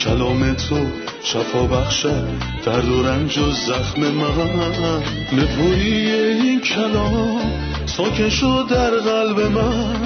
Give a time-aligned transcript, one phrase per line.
[0.00, 0.86] کلام تو
[1.22, 2.28] شفا بخشد
[2.64, 5.02] درد و رنج و زخم من.
[5.32, 7.40] نپویی این کلام
[7.86, 9.96] ساکن شد در قلب من.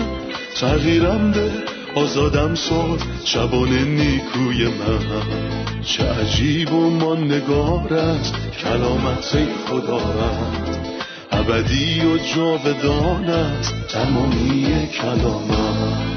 [0.60, 1.52] تغییرم ده
[1.94, 5.82] آزادم ساد شبان نیکوی من.
[5.84, 10.78] چه عجیب و نگار است کلامت خدا رد
[11.32, 16.09] ابدی و جاودان است تمامی کلامت.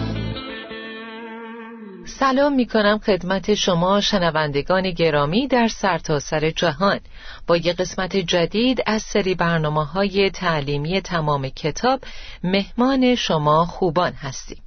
[2.24, 7.00] سلام می کنم خدمت شما شنوندگان گرامی در سرتاسر سر جهان.
[7.48, 12.02] با یک قسمت جدید از سری برنامه های تعلیمی تمام کتاب
[12.44, 14.63] مهمان شما خوبان هستیم.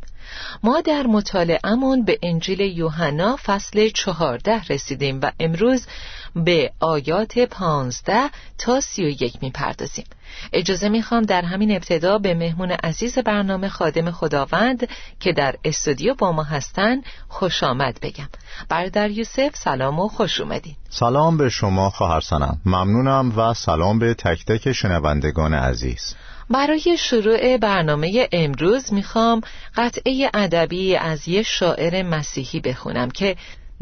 [0.62, 5.86] ما در مطالعهمون به انجیل یوحنا فصل چهارده رسیدیم و امروز
[6.34, 10.04] به آیات پانزده تا سی و یک می‌پردازیم.
[10.52, 14.88] اجازه می‌خوام در همین ابتدا به مهمون عزیز برنامه خادم خداوند
[15.20, 18.28] که در استودیو با ما هستن خوش آمد بگم.
[18.68, 20.76] برادر یوسف سلام و خوش اومدین.
[20.90, 26.14] سلام به شما خواهر سنم ممنونم و سلام به تک تک شنوندگان عزیز.
[26.50, 29.40] برای شروع برنامه امروز می‌خوام
[29.76, 33.36] قطعه ادبی از یه شاعر مسیحی بخونم که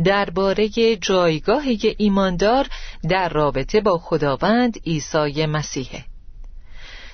[0.04, 1.64] درباره جایگاه
[1.98, 2.66] ایماندار
[3.08, 6.04] در رابطه با خداوند عیسی مسیحه.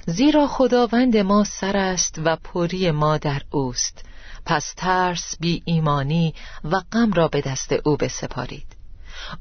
[0.07, 4.05] زیرا خداوند ما سر است و پری ما در اوست.
[4.47, 8.80] پس ترس بی ایمانی و غم را به دست او بسپارید.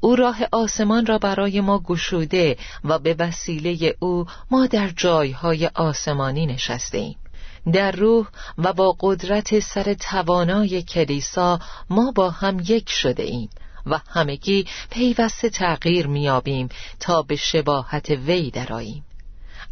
[0.00, 6.46] او راه آسمان را برای ما گشوده و به وسیله او ما در جایهای آسمانی
[6.46, 7.16] نشسته ایم
[7.72, 8.26] در روح
[8.58, 11.58] و با قدرت سر توانای کلیسا
[11.90, 13.50] ما با هم یک شده ایم
[13.86, 16.68] و همگی پیوسته تغییر میابیم
[17.00, 19.04] تا به شباهت وی دراییم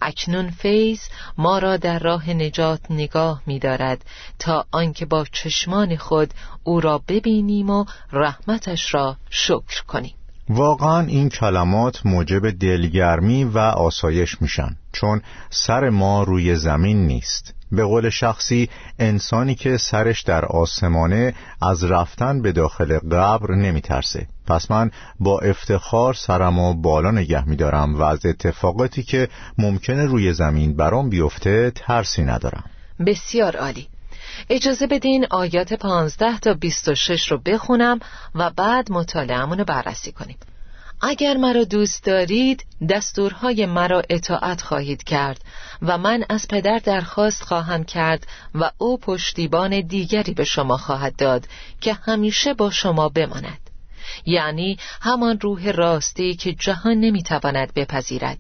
[0.03, 1.01] اکنون فیض
[1.39, 4.05] ما را در راه نجات نگاه می دارد
[4.39, 10.15] تا آنکه با چشمان خود او را ببینیم و رحمتش را شکر کنیم.
[10.49, 17.55] واقعا این کلمات موجب دلگرمی و آسایش میشن چون سر ما روی زمین نیست.
[17.73, 24.27] به قول شخصی انسانی که سرش در آسمانه از رفتن به داخل قبر نمیترسه.
[24.49, 29.29] پس من با افتخار سرم و بالا نگه میدارم و از اتفاقاتی که
[29.59, 32.65] ممکنه روی زمین برام بیفته ترسی ندارم.
[33.07, 33.89] بسیار عالی.
[34.51, 38.01] اجازه بدین آیات 15 تا 26 رو بخونم
[38.35, 40.37] و بعد مطالعهمون رو بررسی کنیم.
[41.01, 45.45] اگر مرا دوست دارید دستورهای مرا اطاعت خواهید کرد
[45.83, 51.49] و من از پدر درخواست خواهم کرد و او پشتیبان دیگری به شما خواهد داد
[51.81, 53.68] که همیشه با شما بماند.
[54.27, 58.39] یعنی همان روح راستی که جهان نمی‌تواند بپذیرد.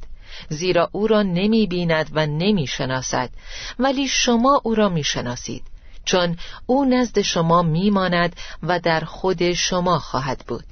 [0.48, 3.30] زیرا او را نمی بیند و نمی شناسد
[3.78, 5.62] ولی شما او را می شناسید
[6.04, 6.36] چون
[6.66, 10.64] او نزد شما میماند و در خود شما خواهد بود.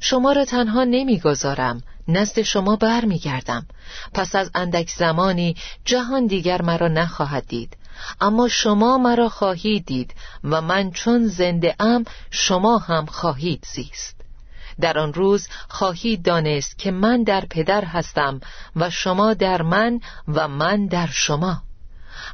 [0.00, 3.66] شما را تنها نمی‌گذارم نزد شما برمیگردم.
[4.14, 7.76] پس از اندک زمانی جهان دیگر مرا نخواهد دید.
[8.20, 10.14] اما شما مرا خواهید دید
[10.44, 14.16] و من چون زنده ام شما هم خواهید زیست.
[14.80, 18.40] در آن روز خواهید دانست که من در پدر هستم
[18.76, 21.62] و شما در من و من در شما.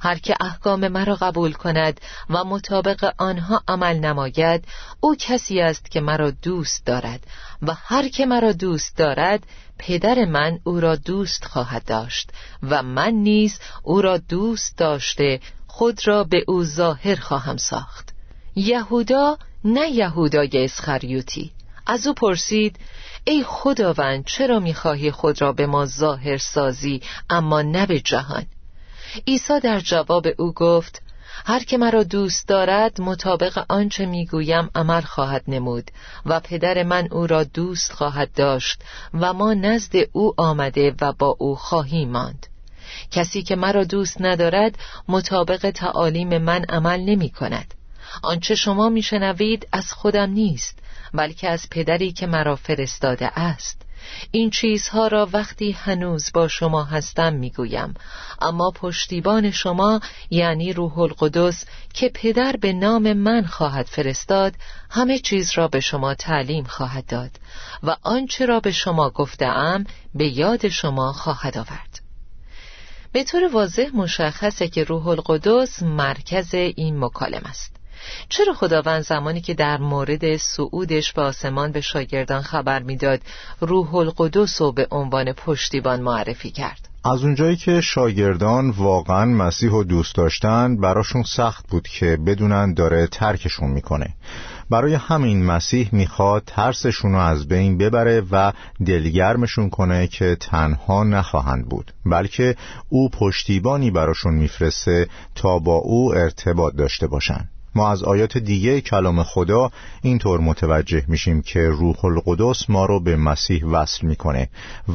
[0.02, 2.00] هر که احکام مرا قبول کند
[2.30, 4.64] و مطابق آنها عمل نماید
[5.00, 7.26] او کسی است که مرا دوست دارد
[7.62, 9.46] و هر که مرا دوست دارد
[9.78, 12.30] پدر من او را دوست خواهد داشت
[12.62, 18.08] و من نیز او را دوست داشته خود را به او ظاهر خواهم ساخت.
[18.56, 21.52] یهودا نه یهودای اسخریوتی.
[21.86, 22.78] از او پرسید
[23.24, 28.46] ای خداوند چرا می‌خواهی خود را به ما ظاهر سازی اما نه به جهان؟
[29.26, 31.02] عیسی در جواب او گفت
[31.46, 35.90] هر که مرا دوست دارد مطابق آنچه می‌گویم عمل خواهد نمود
[36.26, 38.82] و پدر من او را دوست خواهد داشت
[39.14, 42.46] و ما نزد او آمده و با او خواهیم ماند.
[43.10, 44.78] کسی که مرا دوست ندارد
[45.08, 47.74] مطابق تعالیم من عمل نمی کند.
[48.22, 50.78] آنچه شما میشنوید از خودم نیست
[51.14, 53.82] بلکه از پدری که مرا فرستاده است.
[54.30, 57.94] این چیزها را وقتی هنوز با شما هستم می‌گویم.
[58.40, 60.00] اما پشتیبان شما
[60.30, 61.64] یعنی روح القدس
[61.94, 64.54] که پدر به نام من خواهد فرستاد
[64.90, 67.30] همه چیز را به شما تعلیم خواهد داد
[67.82, 69.84] و آنچه را به شما گفتم
[70.14, 72.00] به یاد شما خواهد آورد.
[73.12, 77.81] به طور واضح مشخصه که روح القدس مرکز این مکالم است.
[78.28, 83.20] چرا خداوند زمانی که در مورد صعودش به آسمان به شاگردان خبر می‌داد
[83.60, 89.84] روح القدس رو به عنوان پشتیبان معرفی کرد؟ از اونجایی که شاگردان واقعا مسیح و
[89.84, 94.14] دوست داشتن براشون سخت بود که بدونن داره ترکشون می‌کنه.
[94.70, 98.52] برای همین مسیح می‌خواد ترسشون رو از بین ببره و
[98.86, 102.56] دلگرمشون کنه که تنها نخواهند بود بلکه
[102.88, 107.48] او پشتیبانی براشون میفرسته تا با او ارتباط داشته باشن.
[107.74, 109.70] ما از آیات دیگه کلام خدا
[110.02, 114.48] اینطور متوجه میشیم که روح القدس ما رو به مسیح وصل می‌کنه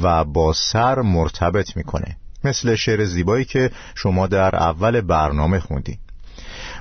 [0.03, 2.17] و با سر مرتبط می‌کنه.
[2.43, 5.99] مثل شعر زیبایی که شما در اول برنامه خوندید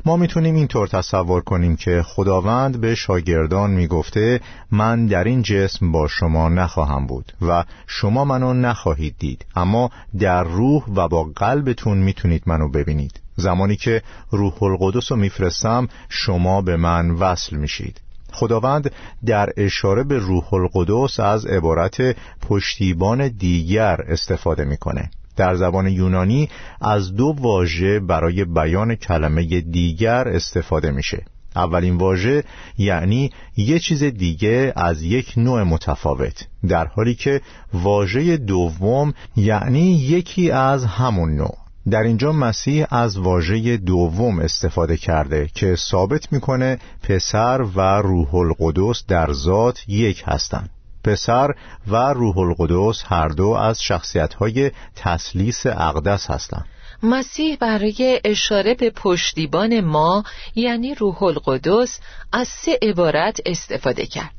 [0.05, 4.41] ما می‌تونیم اینطور تصور کنیم که خداوند به شاگردان می‌گفته
[4.71, 10.45] من در این جسم با شما نخواهم بود و شما منو نخواهید دید اما در
[10.45, 13.21] روح و با قلبتون می‌تونید منو ببینید.
[13.37, 18.01] زمانی که روح القدس رو میفرستم شما به من وصل میشید.
[18.33, 18.91] خداوند
[19.27, 25.11] در اشاره به روح القدس از عبارت پشتیبان دیگر استفاده می‌کنه.
[25.37, 26.49] در زبان یونانی
[26.81, 31.25] از دو واژه برای بیان کلمه دیگر استفاده میشه.
[31.57, 32.45] اولین واژه
[32.79, 37.41] یعنی یه چیز دیگه از یک نوع متفاوت در حالی که
[37.73, 41.66] واژه دوم یعنی یکی از همون نوع.
[41.91, 49.05] در اینجا مسیح از واژه دوم استفاده کرده که ثابت می‌کنه پسر و روح القدس
[49.09, 50.71] در ذات یک هستند.
[51.05, 51.55] پسر
[51.87, 56.65] و روح القدس هر دو از شخصیت‌های تسلیس اقدس هستند.
[57.03, 60.25] مسیح برای اشاره به پشتیبان ما
[60.55, 62.01] یعنی روح القدس
[62.33, 64.35] از سه عبارت استفاده کرد.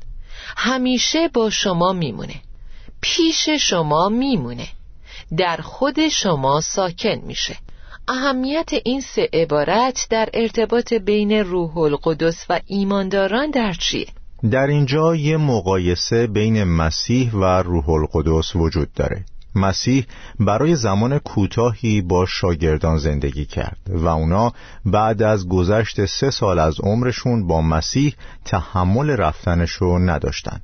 [0.56, 2.34] همیشه با شما میمونه.
[3.00, 4.68] پیش شما میمونه.
[5.36, 7.56] در خود شما ساکن میشه
[8.08, 14.06] اهمیت این سه عبارت در ارتباط بین روح القدس و ایمانداران در چیه؟
[14.50, 20.06] در اینجا یه مقایسه بین مسیح و روح القدس وجود داره مسیح
[20.40, 24.52] برای زمان کوتاهی با شاگردان زندگی کرد و اونا
[24.86, 28.14] بعد از گذشت سه سال از عمرشون با مسیح
[28.44, 30.62] تحمل رفتنشو نداشتند.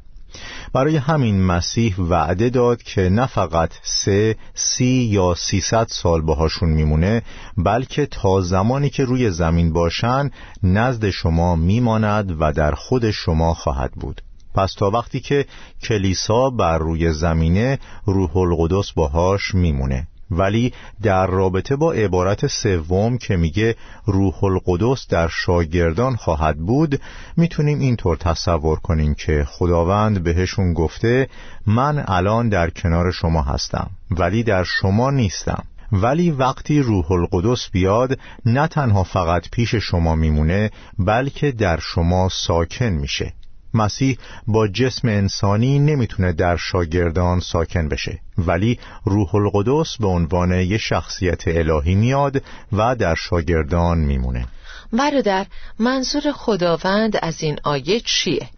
[0.75, 7.23] برای همین مسیح وعده داد که نه فقط سه سی یا سیصد سال باهاشون میمونه
[7.56, 10.31] بلکه تا زمانی که روی زمین باشن
[10.62, 14.23] نزد شما میماند و در خود شما خواهد بود.
[14.55, 15.47] پس تا وقتی که
[15.82, 20.06] کلیسا بر روی زمینه روح القدس باهاش میمونه.
[20.31, 20.73] ولی
[21.03, 23.76] در رابطه با عبارت سوم که میگه
[24.06, 27.00] روح القدس در شاگردان خواهد بود
[27.37, 31.29] می‌تونیم اینطور تصور کنیم که خداوند بهشون گفته
[31.67, 35.65] من الان در کنار شما هستم ولی در شما نیستم.
[35.93, 42.88] ولی وقتی روح القدس بیاد نه تنها فقط پیش شما میمونه بلکه در شما ساکن
[42.88, 43.32] میشه.
[43.75, 50.79] مسیح با جسم انسانی نمی‌تونه در شاگردان ساکن بشه ولی روح القدس به عنوان یه
[50.79, 52.43] شخصیت الهی میاد
[52.73, 54.47] و در شاگردان میمونه
[54.93, 55.47] برادر
[55.79, 58.49] منظور خداوند از این آیه چیه؟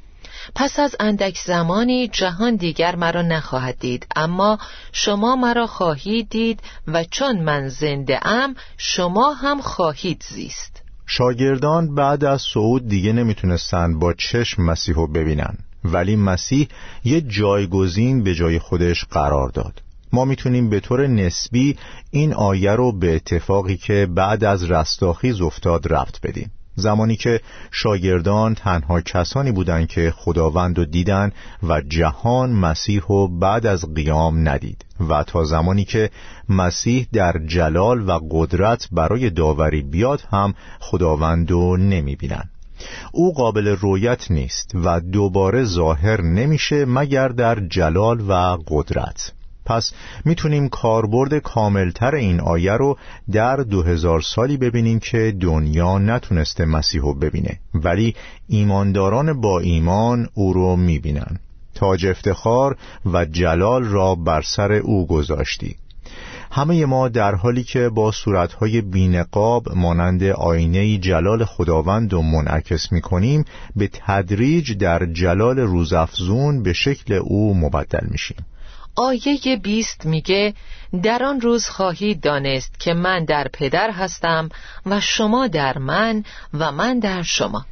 [0.55, 4.59] پس از اندک زمانی جهان دیگر مرا نخواهد دید اما
[4.93, 12.25] شما مرا خواهید دید و چون من زنده ام شما هم خواهید زیست شاگردان بعد
[12.25, 15.59] از صعود دیگه نمی‌تونستن با چشم مسیح رو ببینن.
[15.85, 16.69] ولی مسیح
[17.05, 19.83] یه جایگزین به جای خودش قرار داد.
[20.13, 21.77] ما می‌تونیم به طور نسبی
[22.11, 26.51] این آیه رو به اتفاقی که بعد از رستاخیز افتاد رفت بدیم.
[26.77, 27.41] زمانی که
[27.71, 34.49] شاگردان تنها کسانی بودند که خداوند رو دیدن و جهان مسیح رو بعد از قیام
[34.49, 36.11] ندید و تا زمانی که
[36.49, 42.51] مسیح در جلال و قدرت برای داوری بیاد هم خداوند نمی بینن.
[43.13, 49.33] او قابل رویت نیست و دوباره ظاهر نمیشه مگر در جلال و قدرت
[49.67, 49.93] پس
[50.25, 52.99] می‌تونیم کاربرد کاملتر این آیه رو
[53.33, 57.59] در دو هزار سالی ببینیم که دنیا نتونسته مسیح رو ببینه.
[57.75, 58.15] ولی
[58.49, 61.39] ایمانداران با ایمان او رو می‌بینن.
[61.75, 62.77] تاج افتخار
[63.13, 65.77] و جلال را بر سر او گذاشتی.
[66.51, 73.01] همه ما در حالی که با صورتهای بینقاب مانند آینه جلال خداوند و منعکس می
[73.01, 73.45] کنیم
[73.77, 78.37] به تدریج در جلال روزافزون به شکل او مبدل میشیم.
[78.97, 80.55] آیه بیست میگه
[81.03, 84.49] در آن روز خواهید دانست که من در پدر هستم
[84.87, 86.25] و شما در من
[86.55, 87.65] و من در شما.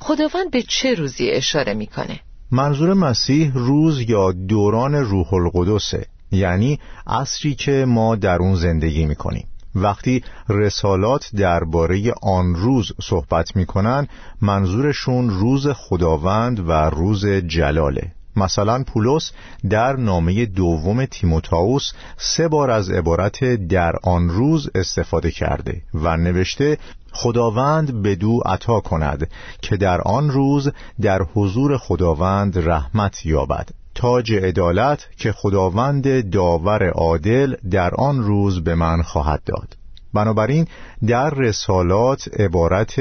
[0.00, 7.54] خداوند به چه روزی اشاره می‌کنه؟ منظور مسیح روز یا دوران روح القدسه یعنی عصری
[7.54, 9.48] که ما در اون زندگی می‌کنیم.
[9.74, 14.08] وقتی رسالات درباره آن روز صحبت می‌کنن
[14.40, 18.15] منظورشون روز خداوند و روز جلاله.
[18.36, 19.32] مثلا پولس
[19.70, 26.78] در نامه دوم تیموتائوس سه بار از عبارت در آن روز استفاده کرده و نوشته
[27.12, 29.30] خداوند بدو عطا کند
[29.62, 33.68] که در آن روز در حضور خداوند رحمت یابد.
[33.94, 39.76] تاج عدالت که خداوند داور عادل در آن روز به من خواهد داد.
[40.16, 40.66] بنابراین
[41.06, 42.94] در رسالات عبارت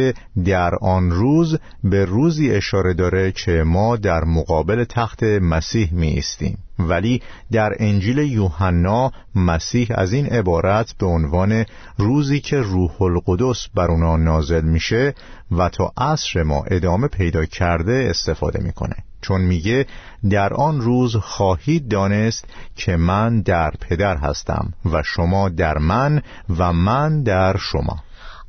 [0.45, 6.57] در آن روز به روزی اشاره داره که ما در مقابل تخت مسیح می ایستیم.
[6.79, 11.65] ولی در انجیل یوحنا مسیح از این عبارت به عنوان
[11.97, 15.13] روزی که روح القدس بر اونا نازل میشه
[15.51, 18.95] و تا عصر ما ادامه پیدا کرده استفاده می‌کنه.
[19.21, 19.85] چون میگه
[20.29, 26.21] در آن روز خواهید دانست که من در پدر هستم و شما در من
[26.57, 28.04] و من در شما.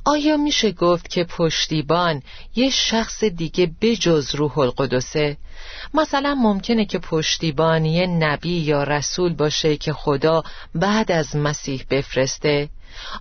[0.07, 2.21] آیا میشه گفت که پشتیبان
[2.55, 5.37] یه شخص دیگه بجز روح القدسه؟
[5.93, 10.43] مثلا ممکنه که پشتیبان یه نبی یا رسول باشه که خدا
[10.75, 12.69] بعد از مسیح بفرسته؟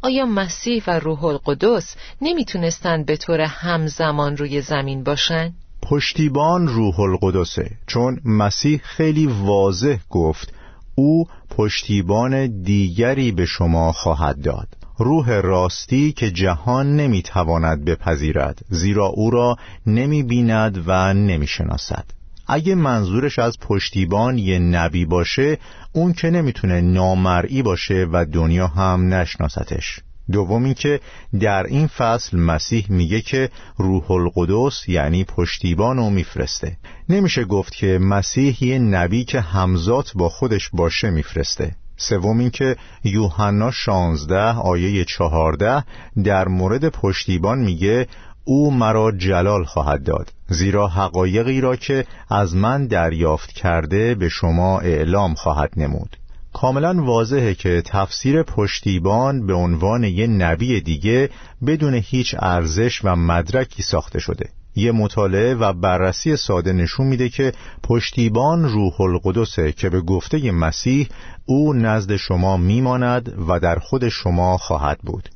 [0.02, 5.52] آیا مسیح و روح القدس نمی‌تونستند به طور همزمان روی زمین باشن؟
[5.82, 10.54] پشتیبان روح القدسه چون مسیح خیلی واضح گفت
[10.94, 19.30] او پشتیبان دیگری به شما خواهد داد روح راستی که جهان نمی‌تواند بپذیرد زیرا او
[19.30, 22.04] را نمی بیند و نمی شناسد
[22.48, 25.58] اگه منظورش از پشتیبان یه نبی باشه
[25.92, 30.00] اون که نمی‌تونه نامرئی باشه و دنیا هم نشناستش
[30.32, 31.00] دوم که
[31.40, 36.76] در این فصل مسیح میگه که روح القدس یعنی پشتیبان رو میفرسته.
[37.08, 41.76] نمیشه گفت که مسیح یه نبی که همزاد با خودش باشه میفرسته.
[41.96, 45.84] سوم اینکه یوحنا 16 آیه 14
[46.24, 48.06] در مورد پشتیبان میگه
[48.44, 54.80] او مرا جلال خواهد داد زیرا حقایقی را که از من دریافت کرده به شما
[54.80, 56.16] اعلام خواهد نمود.
[56.52, 61.30] کاملا واضحه که تفسیر پشتیبان به عنوان یه نبی دیگه
[61.66, 64.48] بدون هیچ ارزش و مدرکی ساخته شده.
[64.76, 67.52] یه مطالعه و بررسی ساده نشون میده که
[67.82, 71.08] پشتیبان روح القدسه که به گفته مسیح
[71.46, 75.28] او نزد شما میماند و در خود شما خواهد بود.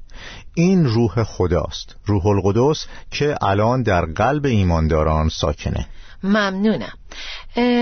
[0.54, 1.96] این روح خداست.
[2.06, 5.86] روح القدس که الان در قلب ایمانداران ساکنه.
[6.22, 6.92] ممنونم.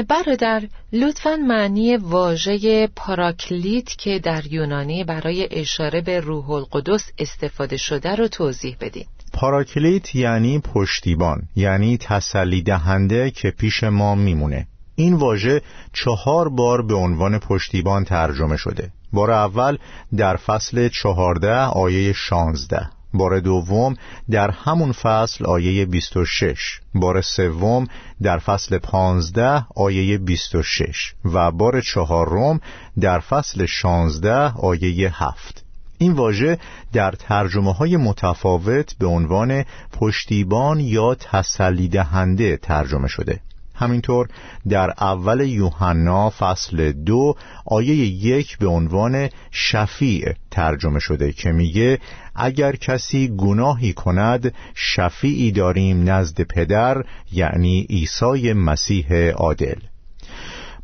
[0.08, 0.62] برادر
[0.92, 8.28] لطفا معنی واژه پاراکلیت که در یونانی برای اشاره به روح القدس استفاده شده رو
[8.28, 14.66] توضیح بدید پاراکلیت یعنی پشتیبان یعنی تسلی دهنده که پیش ما میمونه.
[14.94, 18.90] این واژه چهار بار به عنوان پشتیبان ترجمه شده.
[19.12, 19.78] بار اول
[20.16, 22.90] در فصل چهارده آیه شانزده.
[23.14, 23.96] بار دوم
[24.30, 27.86] در همون فصل آیه 26 بار سوم
[28.22, 32.60] در فصل 15 آیه 26 و بار چهارم
[33.00, 35.67] در فصل 16 آیه 7
[35.98, 36.58] این واژه
[36.92, 43.40] در ترجمه های متفاوت به عنوان پشتیبان یا تسلی دهنده ترجمه شده.
[43.74, 44.28] همینطور
[44.68, 47.34] در اول یوحنا فصل دو
[47.66, 51.98] آیه یک به عنوان شفیع ترجمه شده که میگه
[52.34, 59.78] اگر کسی گناهی کند شفیعی داریم نزد پدر یعنی عیسی مسیح عادل.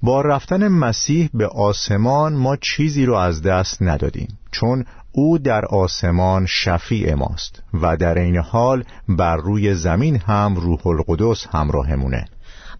[0.03, 4.85] با رفتن مسیح به آسمان ما چیزی رو از دست ندادیم چون
[5.17, 11.47] او در آسمان شفیع ماست و در این حال بر روی زمین هم روح القدس
[11.47, 12.25] همراهمونه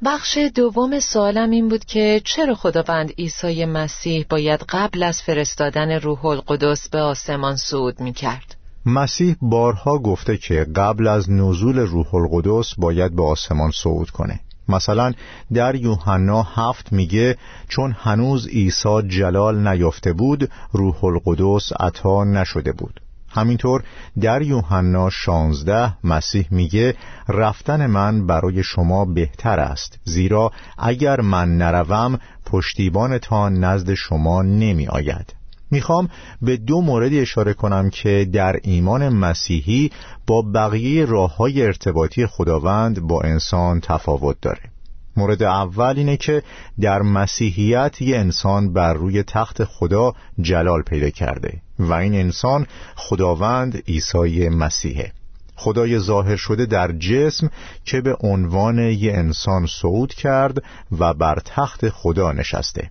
[0.05, 6.27] بخش دوم سوالم این بود که چرا خداوند عیسی مسیح باید قبل از فرستادن روح
[6.27, 12.75] القدس به آسمان صعود می کرد؟ مسیح بارها گفته که قبل از نزول روح القدس
[12.79, 15.13] باید به آسمان صعود کنه مثلا
[15.55, 17.37] در یوحنا هفت میگه
[17.69, 23.01] چون هنوز عیسی جلال نیافته بود روح القدس عطا نشده بود.
[23.35, 23.83] همینطور
[24.21, 26.95] در یوحنا 16 مسیح میگه
[27.29, 35.44] رفتن من برای شما بهتر است زیرا اگر من نروم پشتیبانتان نزد شما نمی آید
[35.75, 36.09] می‌خوام
[36.43, 39.91] به دو موردی اشاره کنم که در ایمان مسیحی
[40.27, 44.61] با بقیه راه های ارتباطی خداوند با انسان تفاوت داره.
[45.17, 46.43] مورد اول اینه که
[46.81, 52.67] در مسیحیت یه انسان بر روی تخت خدا جلال پیدا کرده و این انسان
[52.97, 55.13] خداوند عیسی مسیحه.
[55.57, 57.51] خدای ظاهر شده در جسم
[57.85, 60.63] که به عنوان یه انسان صعود کرد
[60.99, 62.91] و بر تخت خدا نشسته.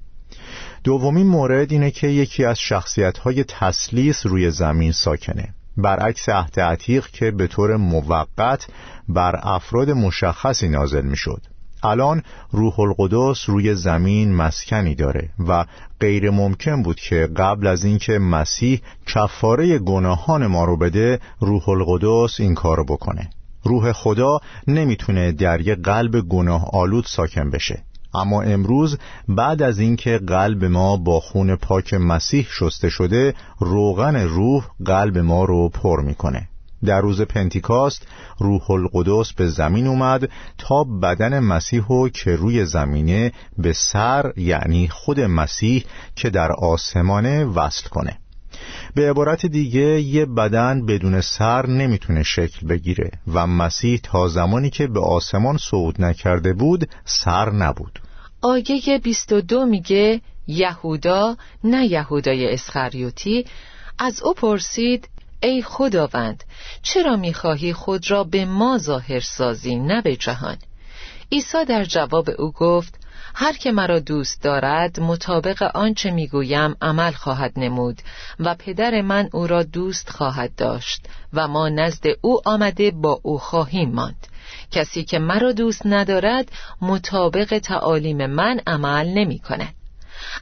[0.84, 5.54] دومین مورد اینه که یکی از شخصیت‌های تسلیس روی زمین ساکنه.
[5.78, 8.68] برعکس عهد عتیق که به طور موقت
[9.10, 11.42] بر افراد مشخصی نازل می‌شد.
[11.84, 15.66] الان روح القدس روی زمین مسکنی داره و
[16.00, 22.40] غیر ممکن بود که قبل از اینکه مسیح کفاره گناهان ما رو بده روح القدس
[22.40, 23.30] این کارو بکنه.
[23.64, 27.84] روح خدا نمی‌تونه در یه قلب گناه آلود ساکن بشه.
[28.14, 34.64] اما امروز بعد از اینکه قلب ما با خون پاک مسیح شسته شده روغن روح
[34.86, 36.48] قلب ما رو پر می‌کنه.
[36.86, 38.08] در روز پنتیکاست
[38.40, 44.88] روح القدس به زمین اومد تا بدن مسیح و که روی زمینه به سر یعنی
[44.88, 48.18] خود مسیح که در آسمانه وصل کنه.
[48.96, 54.88] به عبارت دیگه یه بدن بدون سر نمی‌تونه شکل بگیره و مسیح تا زمانی که
[54.88, 58.00] به آسمان صعود نکرده بود سر نبود.
[58.42, 63.46] آیه 22 میگه یهودا نه یهودای اسخریوتی
[64.00, 65.10] از او پرسید
[65.44, 66.44] ای خداوند
[66.82, 70.58] چرا می‌خواهی خود را به ما ظاهر سازی نه به جهان؟
[71.32, 73.00] عیسی در جواب او گفت
[73.36, 78.02] هر که مرا دوست دارد مطابق آنچه می‌گویم عمل خواهد نمود
[78.40, 83.40] و پدر من او را دوست خواهد داشت و ما نزد او آمده با او
[83.40, 84.28] خواهیم ماند.
[84.72, 86.52] کسی که مرا دوست ندارد
[86.82, 89.74] مطابق تعالیم من عمل نمی کند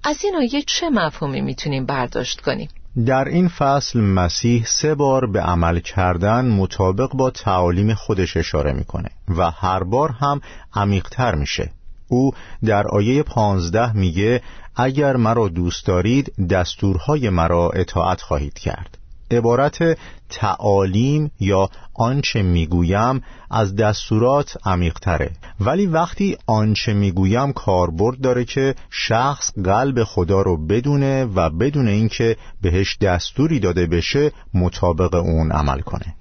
[0.04, 2.70] از این آیه چه مفهومی می‌تونیم برداشت کنیم؟
[3.06, 9.10] در این فصل مسیح سه بار به عمل کردن مطابق با تعالیم خودش اشاره می‌کنه
[9.38, 10.42] و هر بار هم
[10.74, 11.70] عمیقتر میشه.
[12.12, 12.32] او
[12.66, 14.42] در آیه پانزده میگه
[14.76, 18.98] اگر مرا دوست دارید دستورهای مرا اطاعت خواهید کرد.
[19.32, 19.98] عبارت
[20.30, 25.32] تعالیم یا آنچه می‌گویم از دستورات عمیقتره.
[25.60, 32.38] ولی وقتی آنچه می‌گویم کاربرد داره که شخص قلب خدا رو بدونه و بدون اینکه
[32.62, 36.16] بهش دستوری داده بشه مطابق اون عمل کنه.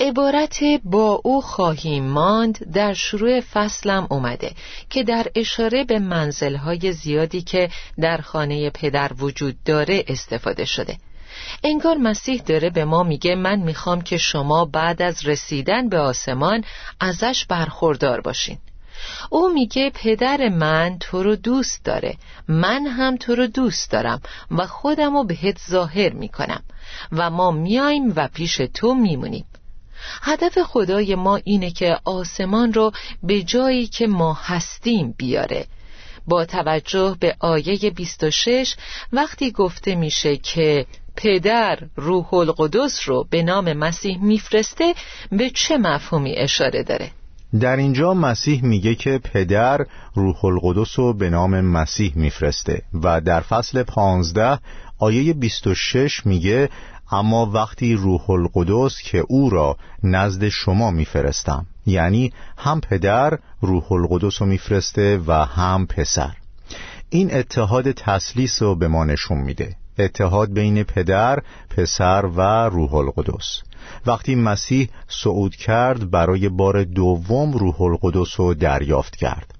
[0.00, 4.52] عبارت با او خواهیم ماند در شروع فصلم اومده
[4.90, 10.96] که در اشاره به منزلهای زیادی که در خانه پدر وجود داره استفاده شده.
[11.64, 16.64] انگار مسیح داره به ما میگه من می‌خوام که شما بعد از رسیدن به آسمان
[17.00, 18.58] ازش برخوردار باشین.
[19.30, 22.16] او میگه پدر من تو رو دوست داره
[22.48, 26.62] من هم تو رو دوست دارم و خودم رو بهت ظاهر می‌کنم
[27.12, 29.44] و ما میایم و پیش تو میمونیم.
[30.22, 35.66] هدف خدای ما اینه که آسمان رو به جایی که ما هستیم بیاره
[36.26, 38.76] با توجه به آیه 26
[39.12, 44.94] وقتی گفته میشه که پدر روح القدس رو به نام مسیح میفرسته
[45.30, 47.10] به چه مفهومی اشاره داره؟
[47.60, 53.40] در اینجا مسیح میگه که پدر روح القدس رو به نام مسیح میفرسته و در
[53.40, 54.58] فصل 15
[54.98, 56.68] آیه 26 میگه
[57.10, 64.42] اما وقتی روح القدس که او را نزد شما میفرستم یعنی هم پدر روح القدس
[64.42, 66.36] رو میفرسته و هم پسر.
[67.10, 69.76] این اتحاد تسلیس رو به ما نشون میده.
[69.98, 73.60] اتحاد بین پدر، پسر و روح القدس.
[74.06, 79.54] وقتی مسیح صعود کرد برای بار دوم روح القدس رو دریافت کرد.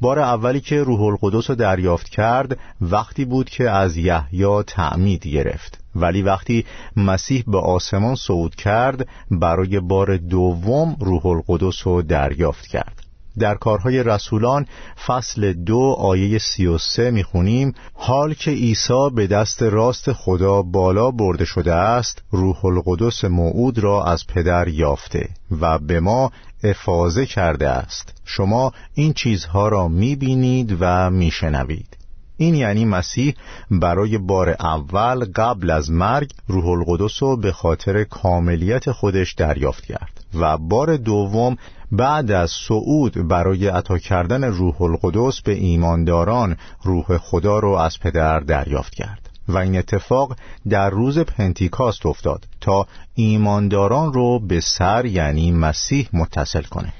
[0.00, 5.78] بار اولی که روح القدس رو دریافت کرد وقتی بود که از یحیی تعمید گرفت.
[6.00, 6.64] ولی وقتی
[6.96, 13.06] مسیح به آسمان صعود کرد برای بار دوم روح القدس رو دریافت کرد.
[13.38, 14.66] در کارهای رسولان
[15.06, 21.10] فصل دو آیه سی و سه می‌خونیم حال که عیسی به دست راست خدا بالا
[21.10, 25.28] برده شده است روح القدس موعود را از پدر یافته
[25.60, 26.32] و به ما
[26.64, 28.22] افاظه کرده است.
[28.24, 31.96] شما این چیزها را می‌بینید و میشنوید.
[32.36, 33.34] این یعنی مسیح
[33.70, 40.24] برای بار اول قبل از مرگ روح القدس را به خاطر کاملیت خودش دریافت کرد
[40.34, 41.56] و بار دوم
[41.92, 48.40] بعد از صعود برای عطا کردن روح القدس به ایمانداران روح خدا رو از پدر
[48.40, 50.36] دریافت کرد و این اتفاق
[50.68, 56.92] در روز پنتیکاست افتاد تا ایمانداران رو به سر یعنی مسیح متصل کنه.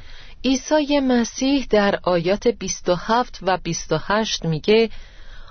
[0.45, 4.91] عیسی مسیح در آیات 27 و 28 میگه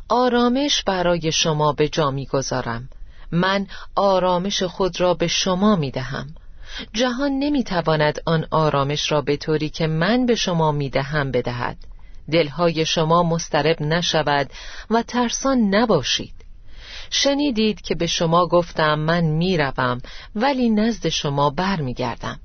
[0.10, 2.90] آرامش برای شما به جا می‌گذارم.
[3.32, 6.28] من آرامش خود را به شما می‌دهم.
[6.94, 11.78] جهان نمی‌تواند آن آرامش را به طوری که من به شما می‌دهم بدهد.
[12.32, 14.50] دلهای شما مسترب نشود
[14.90, 16.34] و ترسان نباشید.
[17.10, 20.02] شنیدید که به شما گفتم من می‌روم
[20.36, 22.40] ولی نزد شما برمیگردم.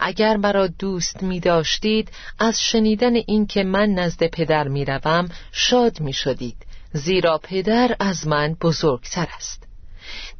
[0.00, 6.12] اگر مرا دوست می داشتید از شنیدن اینکه من نزد پدر می روم شاد می
[6.12, 6.56] شدید
[6.92, 9.62] زیرا پدر از من بزرگتر است.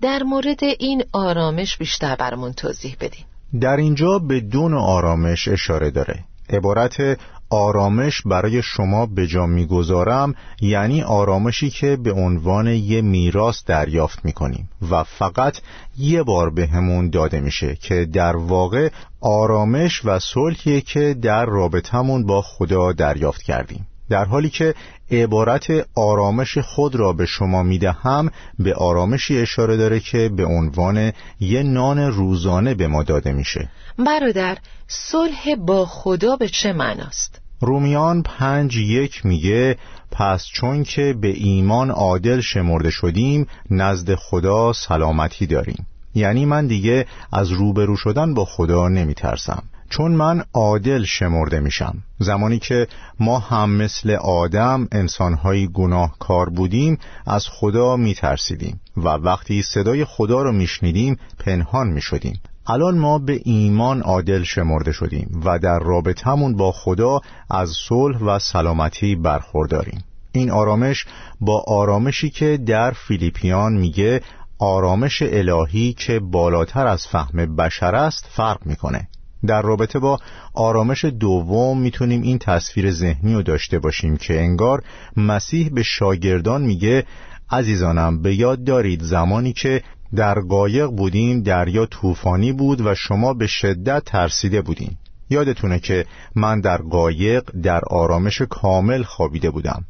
[0.01, 3.25] در مورد این آرامش بیشتر برمون توضیح بدین.
[3.61, 6.25] در اینجا به دون آرامش اشاره داره.
[6.51, 7.19] عبارت
[7.51, 14.71] آرامش برای شما به جا می‌گذارم یعنی آرامشی که به عنوان یه میراث دریافت می‌کنیم
[14.91, 15.59] و فقط
[15.99, 22.27] یه بار به همون داده میشه که در واقع آرامش و صلحیه که در رابطمون
[22.27, 23.87] با خدا دریافت کردیم.
[24.11, 24.75] در حالی که
[25.11, 31.62] عبارت آرامش خود را به شما می‌دهم به آرامشی اشاره داره که به عنوان یه
[31.62, 33.68] نان روزانه به ما داده میشه.
[34.07, 39.79] برادر صلح با خدا به چه معناست؟ رومیان پنج یک میگه
[40.11, 45.87] پس چون که به ایمان عادل شمرده شدیم نزد خدا سلامتی داریم.
[46.14, 49.62] یعنی من دیگه از روبرو شدن با خدا نمیترسم.
[49.90, 51.94] چون من عادل شمرده میشم.
[52.18, 52.87] زمانی که
[53.20, 60.53] ما هم مثل آدم انسانهایی گناهکار بودیم از خدا میترسیدیم و وقتی صدای خدا رو
[60.53, 62.40] میشنیدیم پنهان می‌شدیم.
[62.66, 67.20] الان ما به ایمان عادل شمرده شدیم و در رابطمون با خدا
[67.51, 70.05] از صلح و سلامتی برخورداریم.
[70.33, 71.07] این آرامش
[71.40, 74.20] با آرامشی که در فیلیپیان میگه
[74.59, 79.09] آرامش الهی که بالاتر از فهم بشر است فرق می‌کنه.
[79.46, 80.18] در رابطه با
[80.55, 84.83] آرامش دوم می‌تونیم این تصویر ذهنی رو داشته باشیم که انگار
[85.16, 87.05] مسیح به شاگردان میگه
[87.51, 89.83] عزیزانم به یاد دارید زمانی که
[90.14, 94.96] در قایق بودیم دریا طوفانی بود و شما به شدت ترسیده بودین.
[95.31, 99.85] یادتونه که من در قایق در آرامش کامل خوابیده بودم.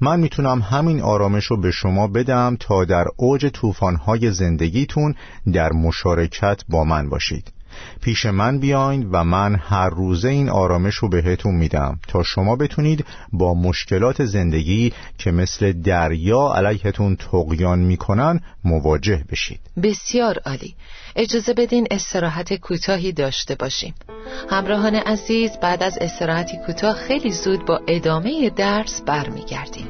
[0.00, 5.14] من می‌تونم همین آرامش رو به شما بدم تا در اوج طوفان‌های زندگیتون
[5.52, 7.52] در مشارکت با من باشید.
[8.00, 13.04] پیش من بیاین و من هر روزه این آرامش رو بهتون میدم تا شما بتونید
[13.32, 19.60] با مشکلات زندگی که مثل دریا علیهتون تقیان می‌کنن مواجه بشید.
[19.82, 20.74] بسیار عالی.
[21.16, 23.94] اجازه بدین استراحت کوتاهی داشته باشیم.
[24.50, 29.86] همراهان عزیز بعد از استراحتی کوتاه خیلی زود با ادامه درس برمیگردیم.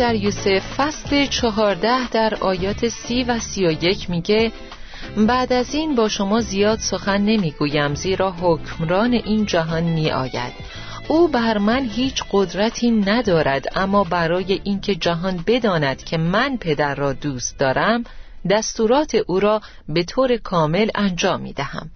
[0.00, 4.52] در یوسف فصل چهارده در آیات سی و سی و یک میگه
[5.16, 10.52] بعد از این با شما زیاد سخن نمی‌گویم زیرا حکمران این جهان می آید
[11.08, 17.12] او بر من هیچ قدرتی ندارد اما برای اینکه جهان بداند که من پدر را
[17.12, 18.04] دوست دارم
[18.50, 21.90] دستورات او را به طور کامل انجام می دهم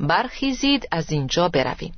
[0.00, 1.94] برخیزید از اینجا برویم.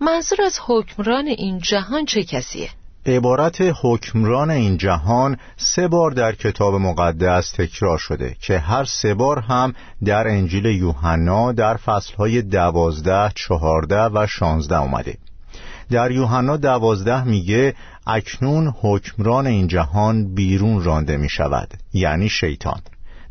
[0.00, 2.70] منظور از حکمران این جهان چه کسیه؟
[3.08, 9.38] عبارت حکمران این جهان سه بار در کتاب مقدس تکرار شده که هر سه بار
[9.38, 15.18] هم در انجیل یوحنا در فصلهای دوازده، چهارده و شانزده اومده.
[15.90, 17.74] در یوحنا دوازده میگه
[18.06, 22.80] اکنون حکمران این جهان بیرون رانده می شود یعنی شیطان.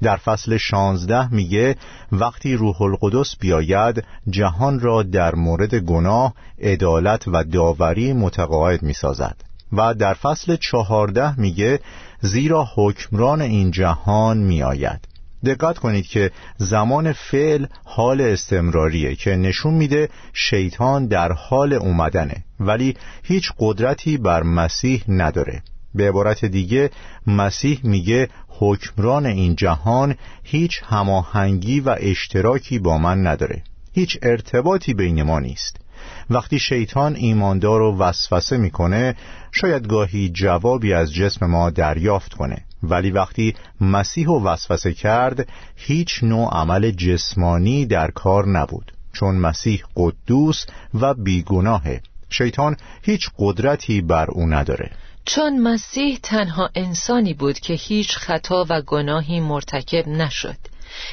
[0.02, 1.76] در فصل شانزده میگه
[2.12, 9.36] وقتی روح القدس بیاید جهان را در مورد گناه، عدالت و داوری متقاعد می سازد
[9.74, 11.80] و در فصل چهارده میگه
[12.22, 15.08] زیرا حکمران این جهان میآید.
[15.46, 22.96] دقت کنید که زمان فعل حال استمراریه که نشون میده شیطان در حال اومدنه ولی
[23.24, 25.64] هیچ قدرتی بر مسیح نداره.
[25.96, 26.90] به عبارت دیگه
[27.28, 33.64] مسیح میگه حکمران این جهان هیچ هماهنگی و اشتراکی با من نداره.
[33.94, 35.85] هیچ ارتباطی بین ما نیست.
[36.30, 39.16] وقتی شیطان ایماندار رو وسوسه می‌کنه
[39.52, 42.66] شاید گاهی جوابی از جسم ما دریافت کنه.
[42.84, 49.84] ولی وقتی مسیح و وسوسه کرد هیچ نوع عمل جسمانی در کار نبود چون مسیح
[49.96, 52.02] قدوس و بیگناهه.
[52.30, 54.92] شیطان هیچ قدرتی بر او نداره.
[55.26, 60.58] چون مسیح تنها انسانی بود که هیچ خطا و گناهی مرتکب نشد.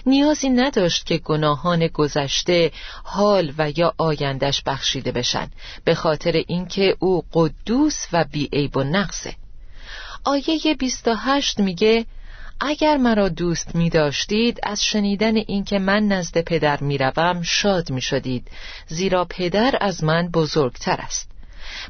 [0.07, 2.73] نیازی نداشت که گناهان گذشته
[3.05, 5.49] حال و یا آیندش بخشیده بشن
[5.85, 9.35] به خاطر اینکه او قدوس و بیعیب و نقصه
[10.25, 12.07] آیه 28 میگه
[12.61, 18.01] اگر مرا دوست می داشتید از شنیدن اینکه من نزد پدر می روم شاد می
[18.01, 18.49] شدید
[18.87, 21.29] زیرا پدر از من بزرگتر است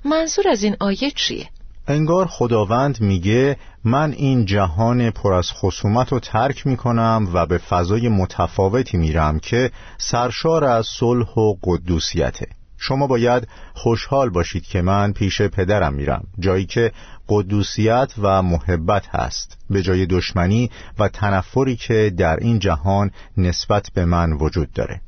[0.05, 1.49] منظور از این آیه چیه؟
[1.89, 8.09] انگار خداوند میگه من این جهان پر از خصومت رو ترک می‌کنم و به فضای
[8.09, 12.47] متفاوتی میرم که سرشار از صلح و قدوسیته.
[12.79, 16.93] شما باید خوشحال باشید که من پیش پدرم میرم جایی که
[17.29, 19.59] قدوسیت و محبت هست.
[19.71, 25.01] به جای دشمنی و تنفری که در این جهان نسبت به من وجود داره.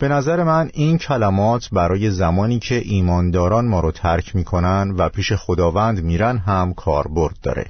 [0.00, 5.32] به نظر من این کلمات برای زمانی که ایمانداران ما رو ترک می‌کنن و پیش
[5.32, 7.66] خداوند میرن هم کاربرد داره.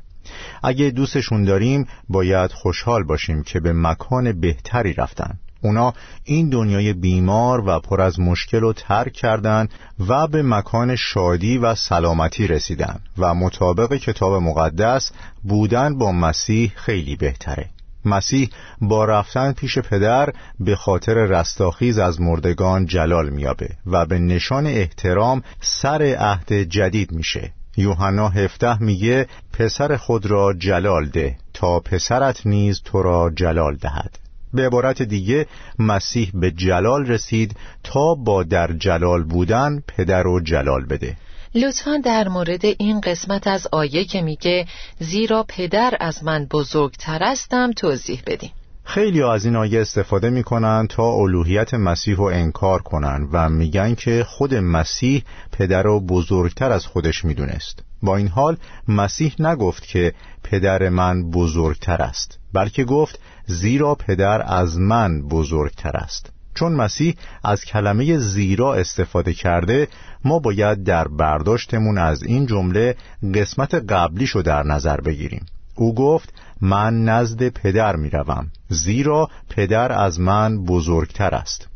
[0.62, 5.38] اگه دوستشون داریم باید خوشحال باشیم که به مکان بهتری رفتن.
[5.62, 9.68] اونا این دنیای بیمار و پر از مشکل رو ترک کردن
[10.08, 15.12] و به مکان شادی و سلامتی رسیدن و مطابق کتاب مقدس
[15.42, 17.70] بودن با مسیح خیلی بهتره.
[18.04, 24.66] مسیح با رفتن پیش پدر به خاطر رستاخیز از مردگان جلال میابه و به نشان
[24.66, 27.52] احترام سر عهد جدید میشه.
[27.76, 34.18] یوحنا هفته میگه پسر خود را جلال ده تا پسرت نیز تو را جلال دهد.
[34.54, 35.46] به عبارت دیگه
[35.78, 41.16] مسیح به جلال رسید تا با در جلال بودن پدر و جلال بده.
[41.54, 44.66] لطفا در مورد این قسمت از آیه که میگه
[44.98, 48.50] زیرا پدر از من بزرگتر استم توضیح بدیم
[48.84, 54.24] خیلی از این آیه استفاده می‌کنن تا الوهیت مسیح رو انکار کنن و میگن که
[54.28, 57.82] خود مسیح پدر رو بزرگتر از خودش می‌دونست.
[58.02, 58.56] با این حال
[58.88, 66.32] مسیح نگفت که پدر من بزرگتر است بلکه گفت زیرا پدر از من بزرگتر است.
[66.54, 69.88] چون مسیح از کلمه زیرا استفاده کرده
[70.24, 72.96] ما باید در برداشتمون از این جمله
[73.34, 75.46] قسمت قبلیشو در نظر بگیریم.
[75.74, 81.69] او گفت من نزد پدر می‌روم زیرا پدر از من بزرگتر است.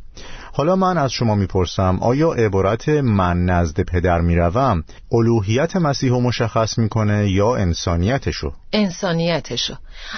[0.57, 6.79] حالا من از شما می‌پرسم آیا عبارت من نزد پدر می‌روم الوهیت مسیح رو مشخص
[6.79, 9.75] می‌کنه یا انسانیتشو؟ انسانیتشو.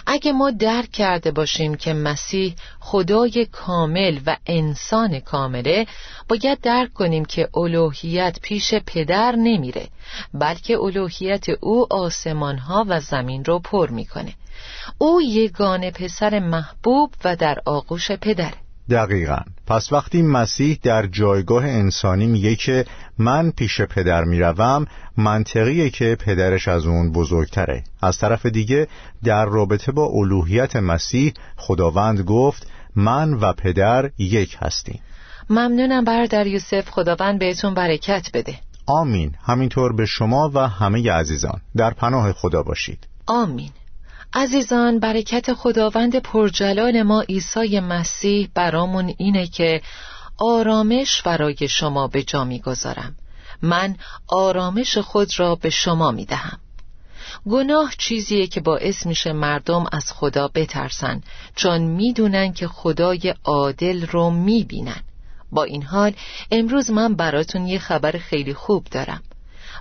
[0.07, 5.87] اگه ما درک کرده باشیم که مسیح خدای کامل و انسان کامله
[6.29, 9.88] باید درک کنیم که الوهیت پیش پدر نمیره
[10.35, 14.33] بلکه الوهیت او آسمانها و زمین رو پر می‌کنه.
[14.99, 18.65] او یگان پسر محبوب و در آغوش پدره.
[18.90, 19.38] دقیقا.
[19.66, 22.85] پس وقتی مسیح در جایگاه انسانی میگه که
[23.18, 27.85] من پیش پدر می‌روم منطقیه که پدرش از اون بزرگتره.
[28.03, 28.88] از طرف دیگه
[29.25, 35.01] در رابطه با الوهیت مسیح خداوند گفت من و پدر یک هستیم.
[35.51, 38.55] ممنونم برادر یوسف خداوند بهتون برکت بده.
[38.87, 39.35] آمین.
[39.42, 41.61] همینطور به شما و همه عزیزان.
[41.77, 43.07] در پناه خدا باشید.
[43.27, 43.70] آمین.
[44.32, 49.82] عزیزان برکت خداوند پرجلال ما عیسی مسیح برامون اینه که
[50.38, 53.16] آرامش برای شما به جا می‌گذارم.
[53.62, 53.96] من
[54.28, 56.58] آرامش خود را به شما می‌دهم.
[57.50, 61.22] گناه چیزیه که باعث میشه مردم از خدا بترسن
[61.54, 65.00] چون می‌دونن که خدای عادل رو می‌بینن.
[65.52, 66.12] با این حال
[66.50, 69.22] امروز من براتون یه خبر خیلی خوب دارم.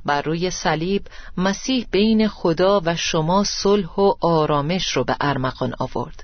[0.06, 6.24] بر روی صلیب مسیح بین خدا و شما صلح و آرامش رو به ارمغان آورد.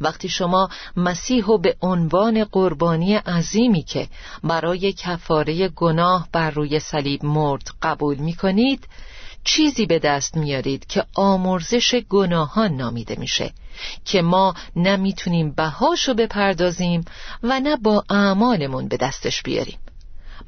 [0.00, 4.08] وقتی شما مسیح رو به عنوان قربانی عظیمی که
[4.44, 8.88] برای کفاره گناه بر روی صلیب مرد قبول می کنید
[9.44, 13.52] چیزی به دست میارید که آمرزش گناهان نامیده میشه
[14.04, 17.04] که ما نمی‌تونیم بهاشو بپردازیم
[17.42, 19.78] و نه با اعمالمون به دستش بیاریم.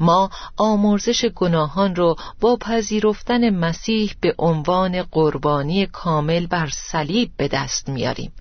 [0.00, 7.88] ما آمرزش گناهان رو با پذیرفتن مسیح به عنوان قربانی کامل بر صلیب به دست
[7.88, 8.32] میاریم.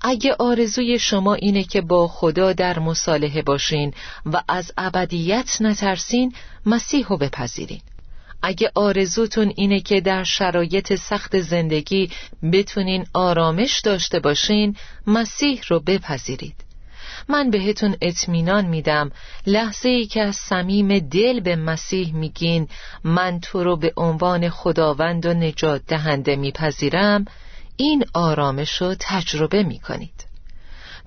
[0.00, 3.94] اگه آرزوی شما اینه که با خدا در مصالحه باشین
[4.26, 6.34] و از ابدیت نترسین
[6.66, 7.80] مسیح رو بپذیرین.
[8.42, 12.10] اگه آرزوتون اینه که در شرایط سخت زندگی
[12.52, 16.54] بتونین آرامش داشته باشین مسیح رو بپذیرید.
[17.28, 19.10] من بهتون اطمینان میدم.
[19.46, 22.68] لحظه ای که از صمیم دل به مسیح میگین
[23.04, 27.24] من تو رو به عنوان خداوند و نجات دهنده میپذیرم.
[27.76, 30.26] این آرامش رو تجربه می‌کنید.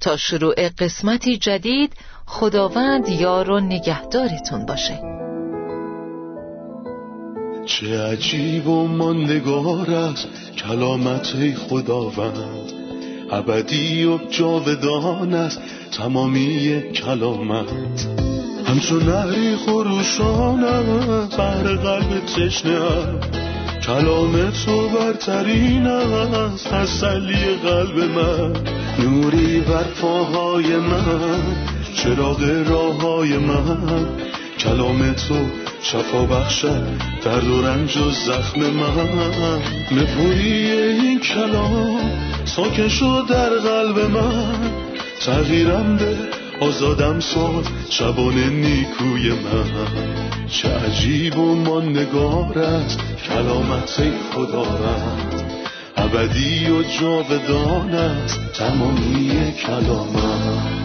[0.01, 1.93] تا شروع قسمتی جدید
[2.25, 4.99] خداوند یار و نگهدارتون باشه.
[7.65, 12.84] چه عجیب و ماندگار است کلامت خداوند.
[13.35, 18.07] ابدی و جاودان است تمامی کلامت.
[18.67, 20.85] همچون نهری خروشانم
[21.37, 22.79] بر قلب تشنه
[23.85, 28.53] کلام تو برترین از تسلی قلب من.
[28.99, 31.41] نوری بر پاهای من
[31.95, 34.07] چراغ راه های من.
[34.59, 35.35] کلام تو
[35.81, 36.87] شفا بخشد
[37.23, 39.61] درد و رنج و زخم من.
[39.91, 44.71] نپوری این کلام ساکن شد در قلب من.
[45.25, 46.17] تغییرم به
[46.65, 50.47] آزادم ساد شبان نیکوی من.
[50.47, 54.01] چه عجیب و ماندگار است کلامت
[54.33, 55.43] خدا رد
[55.97, 60.84] ابدی و جاودان است تمامی کلامت.